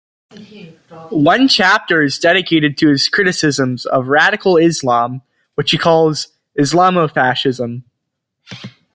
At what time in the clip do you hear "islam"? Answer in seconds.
4.57-5.21